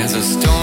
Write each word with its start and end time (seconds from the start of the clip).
There's 0.00 0.14
a 0.14 0.22
storm 0.22 0.59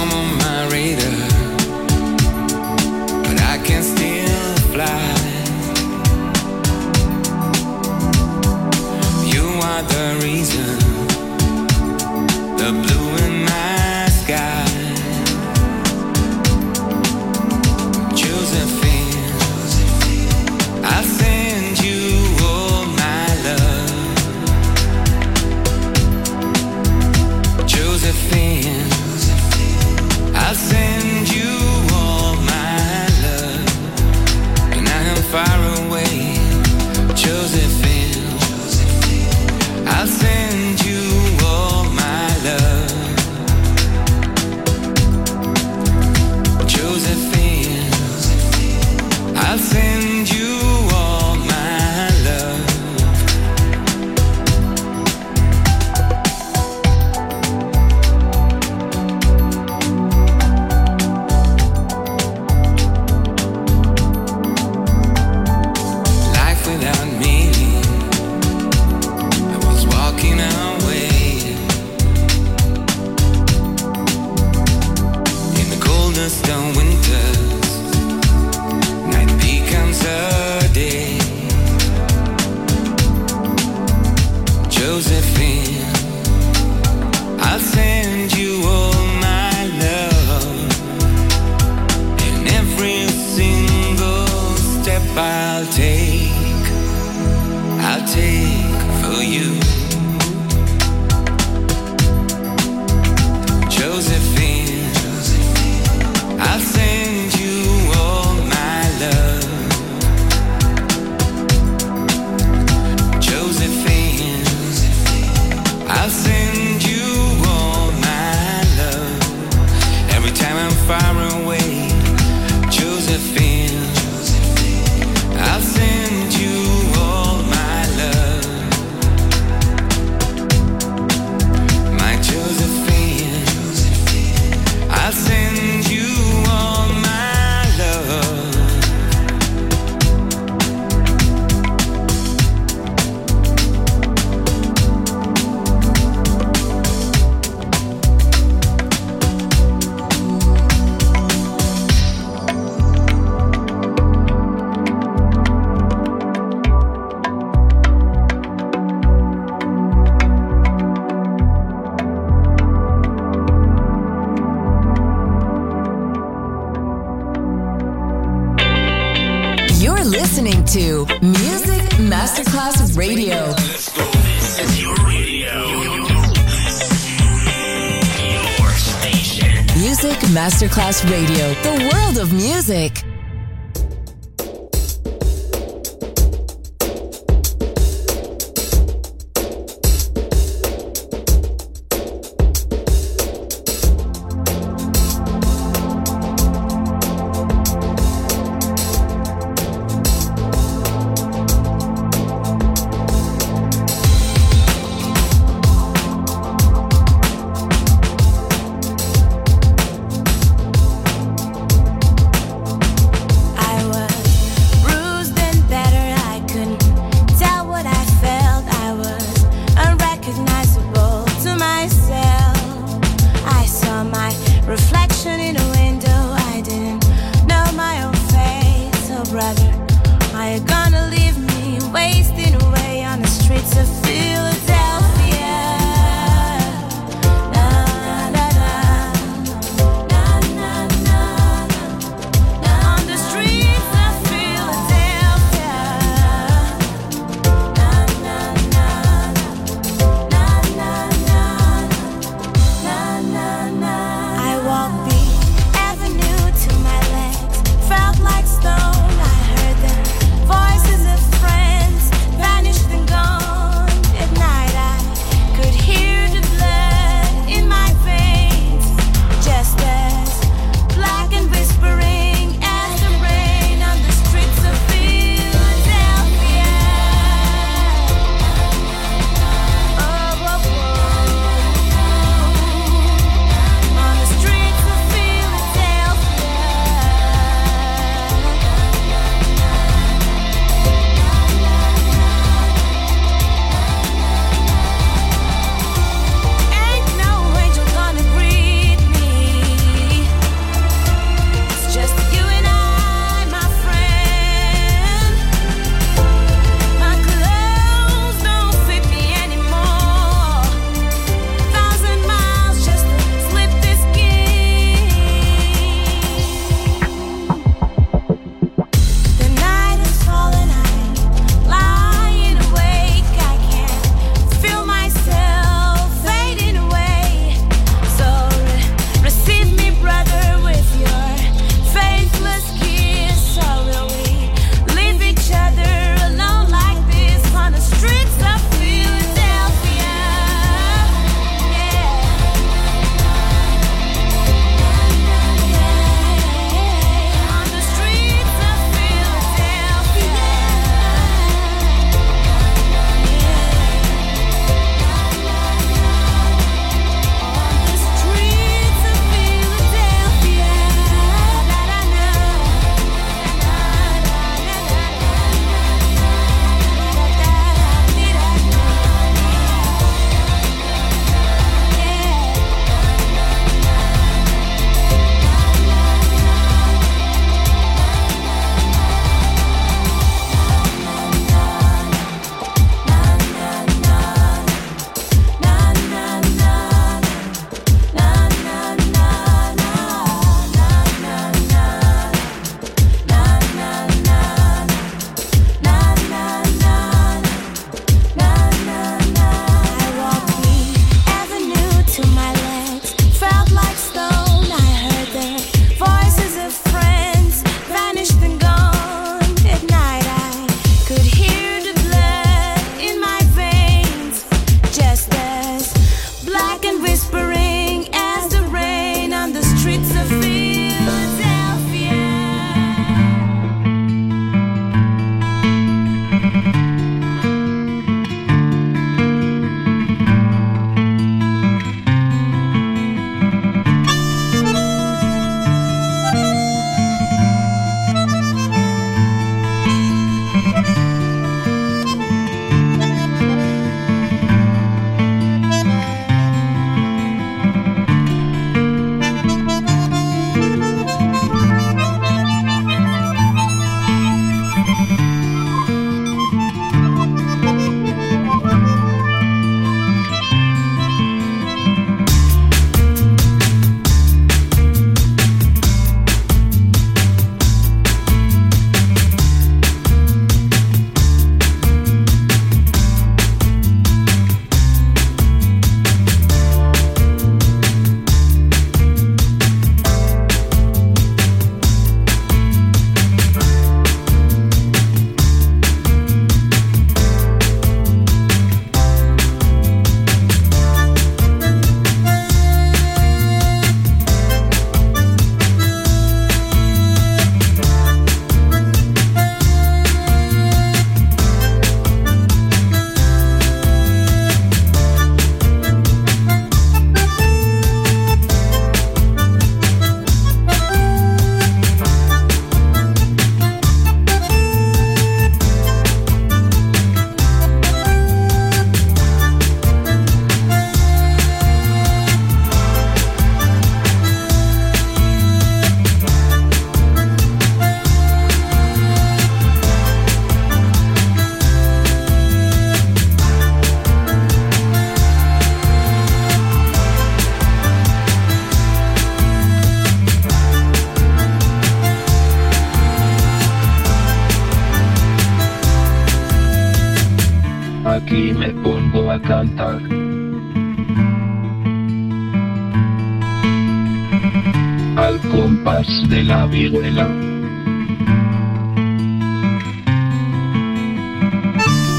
Al 555.15 555.39
compás 555.49 556.07
de 556.29 556.43
la 556.43 556.67
vihuela. 556.67 557.27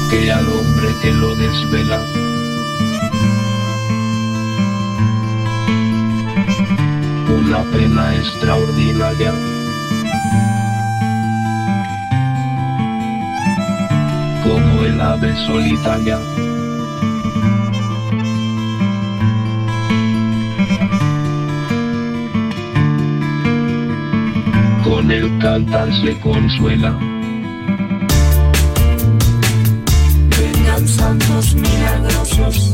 Que 0.09 0.31
al 0.33 0.47
hombre 0.49 0.89
que 1.01 1.11
lo 1.13 1.33
desvela. 1.35 2.01
Una 7.39 7.63
pena 7.71 8.15
extraordinaria. 8.17 9.31
como 14.43 14.83
el 14.83 14.99
ave 14.99 15.35
solitaria. 15.45 16.19
el 25.11 25.39
cantar 25.39 25.91
se 26.01 26.19
consuela. 26.19 26.97
Vengan 30.29 30.87
santos 30.87 31.55
milagrosos. 31.55 32.73